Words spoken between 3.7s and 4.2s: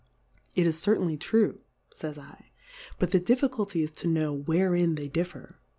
is to